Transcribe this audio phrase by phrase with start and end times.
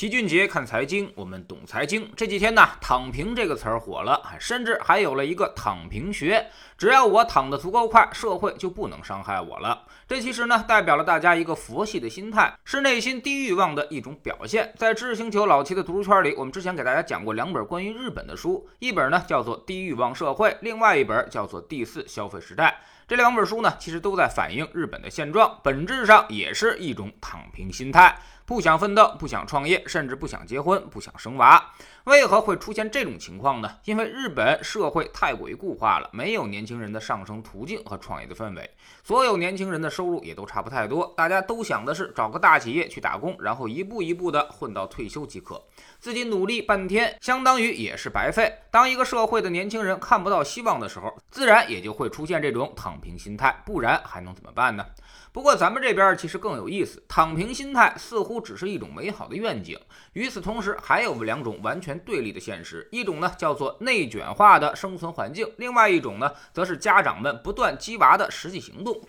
[0.00, 2.10] 齐俊杰看财经，我们懂财经。
[2.16, 6.46] 这几天呢，“躺平”这个词儿火了，甚至还有了一个“躺平学”。
[6.78, 9.82] 只要我躺得足够快，社会就不能伤害我了。
[10.08, 14.72] 这其实呢，代表了大家一个佛系的心态，是内心低欲望的一种表现。
[14.78, 22.80] 在知识星球老齐的读书圈里，我们之前给大家讲过两本关于日本的书，一本呢叫做《低欲望社会》，另外一本叫做《第四消费时代》。
[23.06, 28.16] 这两本书呢，其实都在反映日本的现状，本质上也是一种躺平心态。
[28.50, 31.70] 不想奋斗，不想创业，甚至不想结婚，不想生娃。
[32.02, 33.76] 为何会出现这种情况呢？
[33.84, 38.68] 因为日本社会太过于固化了，没有年轻人的上升途径和创业的氛围。
[39.04, 45.62] 所有年轻人的收入也都差不太多，大家都想的是找个大企业去打工，然后一步一步的混到退休即可。
[46.00, 48.52] 自己努力半天，相当于也是白费。
[48.72, 53.62] 当一个社会的年轻人看不到希望的时候，自然也就会出现这种躺平心态。
[53.64, 54.84] 不然还能怎么办呢？
[55.32, 59.78] 不过咱们这边其实更有意思，躺平心态似乎只是一种美好的愿景。
[60.14, 69.00] 与此同时，还有两种完全对立的现实，一种呢叫做内卷化的生存环境，另外一种呢则是家长们不断激娃的实际行动。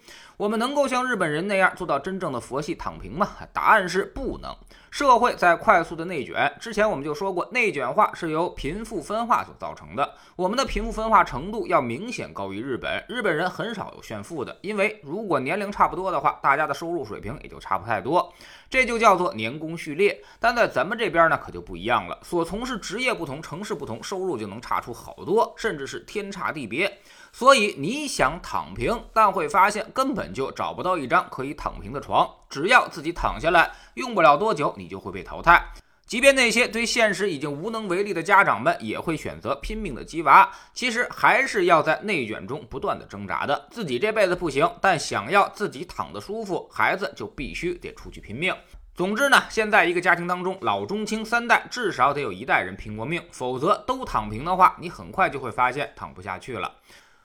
[0.42, 3.30] 我们能够像日本人那样做到真正的佛系躺平吗？
[3.54, 4.52] 答案是不能。
[4.90, 10.16] 社会在快速的内卷，之前我们就说过，内卷化是由贫富分化所造成的。
[10.36, 18.34] 我们的贫富分化程度要明显高于日本，日本人很少有炫富的，因为如果年龄差不多的话，大家的收入水平也就差不太多，
[18.68, 20.24] 这就叫做年功序列。
[20.40, 26.98] 但在咱们这边呢，可就不一样了，所从事职业不同，城市不同，收入就能差出好多，甚至是天差地别。
[27.34, 32.30] 所以你想躺平，但会发现根本就找不到一张可以躺平的床。
[32.50, 35.64] 只要自己躺下来，用不了多久，你就会被淘汰。
[36.06, 40.52] 即便那些对现实已经无能为力的家长们，也会选择拼命的鸡娃。
[40.74, 43.68] 其实还是要在内卷中不断的挣扎的。
[43.72, 48.54] 自己这辈子不行，但想要自己躺得舒服，孩子就必须得出去拼命。
[48.94, 56.70] 总之呢，现在一个家庭当中，老中青三代至少得有一代人拼过命，否则都躺平的话，你很快就会发现躺不下去了。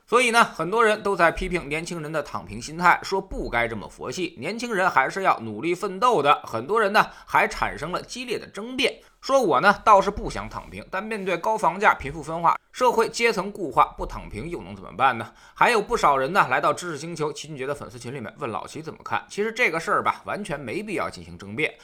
[0.09, 6.43] 所以呢，很多人都在批评年轻人的躺平心态，说不该这么佛系，年轻人还是要努力奋斗的。
[6.45, 15.33] 很多人呢还产生了激烈的争辩，说我呢倒是不想躺平，但面对高房价、贫富分化、社会阶层固化，不躺平又能怎么办呢？
[15.55, 19.27] 还有不少人呢来到知识星球齐俊杰的粉丝群里面问老齐怎么看。
[19.29, 21.75] 其实这个事儿吧，完全没必要进行争辩。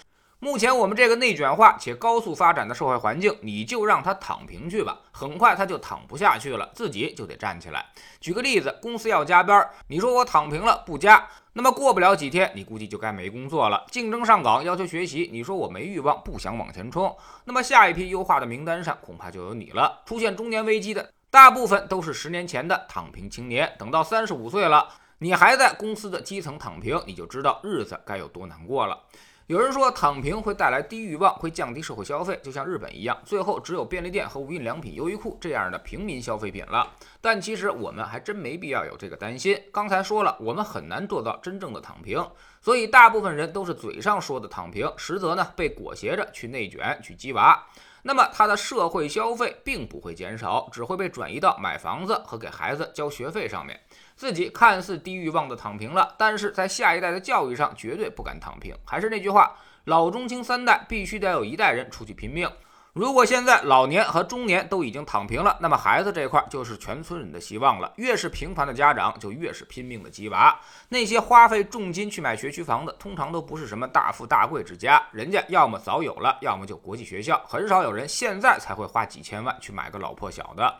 [0.45, 7.87] 目前我们这个内卷化且高速发展的社会环境，你就让他躺平去吧，很快他就躺不下去了，自己就得站起来。
[8.21, 13.85] 举个例子，公司要加班，你说我躺平了不加，那么过不了几天，你估计就该没工作了。
[13.93, 20.03] 竞争上岗要求学习，你说我没欲望，不想往前冲，那么下一批优化的名单上恐怕就有你了。
[20.07, 24.89] 出现中年危机的大部分都是十年前的躺平青年，等到三十五岁了，
[25.19, 29.03] 你还在公司的基层躺平，你就知道日子该有多难过了。
[29.53, 36.91] 有人说躺平会带来低欲望，会降低社会消费，就像日本一样，最后只有便利店和无印良品、优衣库这样的平民消费品了。
[37.21, 39.63] 但其实我们还真没必要有这个担心。
[39.71, 42.27] 刚才说了，我们很难做到真正的躺平，
[42.63, 47.63] 所以大部分人都是嘴上说的躺平，实则呢被裹挟着去内卷、去鸡娃。
[48.03, 53.81] 那么他的社会消费并不会减少，只会被转移到买房子和给孩子交学费上面。
[54.17, 58.75] 自己看似低欲望的躺平了，但是在下一代的教育上绝对不敢躺平。
[58.85, 62.51] 还是那句话，老中青三代必须得有一代人出去拼命。
[62.95, 67.91] 如果现在老年和中年都已经躺平了，那么孩子这块就是全村人的希望了。
[67.97, 70.55] 越是平凡的家长，就越是拼命的鸡娃。
[70.91, 80.75] 那些花费重金去买学区房的，通常都不是什么大富大贵之家，人家要么早有了，要么就国际学校，很少有人现在才会花几千万去买个老破小的。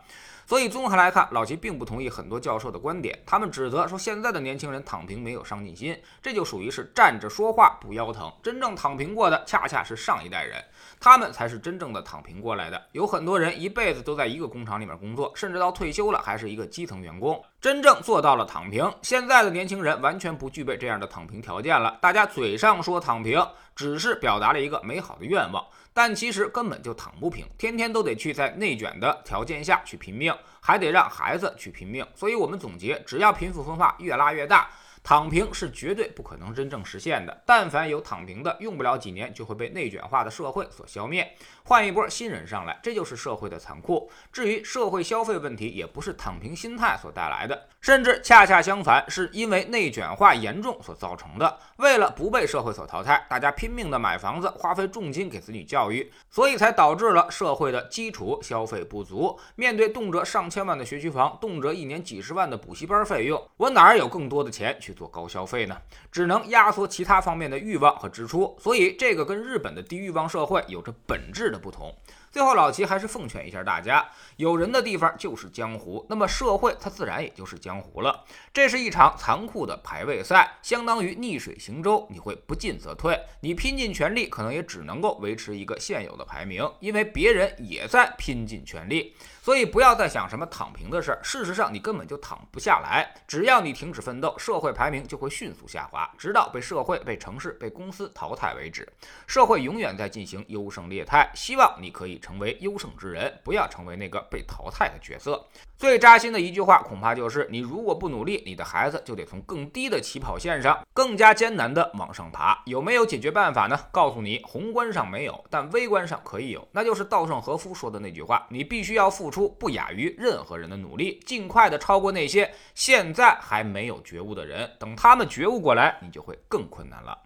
[0.47, 3.19] 所以综合来看，老齐并不同意很多教授的观点。
[3.25, 8.31] 他们指责说，现在的年轻人躺平没有上进心，这就属于是站着说话不腰疼。
[8.43, 10.63] 真正躺平过的，恰恰是上一代人，
[11.01, 12.83] 他们才是真正的躺平过来的。
[12.93, 18.93] 有很多人一辈子都在一个工厂里面工作，甚至到退休了还是一个基层员工，真正做到了躺平。
[19.03, 21.97] 现在的年轻人完全不具备这样的躺平条件了。
[22.03, 23.41] 大家嘴上说躺平，
[23.77, 25.65] 只是表达了一个美好的愿望。
[25.95, 32.05] 但其实根本就躺不平，天天都得去在内卷的条件下去拼命，还得让孩子去拼命。
[32.17, 34.69] 所以，我们总结，只要贫富分化越拉越大。
[35.03, 37.43] 躺平是绝对不可能真正实现的。
[37.45, 44.09] 但凡有躺平的，用不了几年就会被内卷化的社会所消灭，换一波新人上来，这就是社会的残酷。
[44.33, 51.59] 至于社会消费问题，也不是躺平心态所带来的，甚至恰恰相反，是因为内卷化严重所造成的。
[51.79, 59.37] 为了不被社会所淘汰，大家拼命的买房子，花费重金给子女教育，所以才导致了社会的基础消费不足。
[59.57, 64.92] 面对动辄上千万的学区房，动辄一年几十万的补习班费用，我哪儿有更多的钱去？
[64.93, 65.77] 做高消费呢？
[66.11, 68.57] 只能压缩其他方面的欲望和支出。
[68.61, 71.95] 所以这个跟日本的低欲望社会有着本质的不同。
[72.33, 78.25] 最后，老齐还是奉劝一下大家：有人的地方就是江湖，那么社会它自然也就是江湖了。
[78.55, 83.21] 这是一场残酷的排位赛，相当于逆水行舟，你会不进则退。
[83.41, 89.15] 你拼尽全力，可能也只能够维持一个现有的排名，因为别人也在拼尽全力。
[89.43, 93.13] 所以不要再想什么躺平的事儿，事实上你根本就躺不下来。
[93.27, 98.89] 只要你停止奋斗，社会排名就会迅速下滑，直到被社会、被城市、被公司淘汰为止。
[99.27, 105.47] 社会永远在进行优胜劣汰，希望你可以成为优胜之人，不要成为那个被淘汰的角色。
[105.77, 112.63] 最扎心的一句话，恐怕就是你如果不努力，你的孩子就得从更低的起跑线上更加艰难的往上爬。
[112.67, 113.79] 有没有解决办法呢？
[113.91, 124.71] 告诉你，宏观上没有，但微观上可以有，那就是稻盛和夫说的那句话：你必须要付出不亚于任何人的努力，尽快的超过那些现在还没有觉悟的人。
[124.79, 127.19] 等他们觉悟过来，你就会更困难了。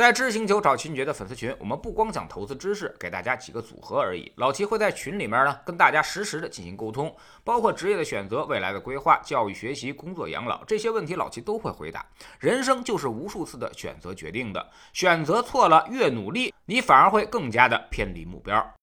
[0.00, 4.32] 在知星球找秦爵的粉丝群，我们不光讲投资知识，给大家几个组合而已。
[4.36, 7.14] 老齐会在群里面呢，跟大家实时的进行沟通，
[7.44, 12.02] 包括职业的选择、未来的规划、教育学习、工作养老这些问题，老齐都会回答。
[12.38, 18.74] 人生就是无数次的选择决定的，选择错了，越努力，你反而会更加的偏离目标。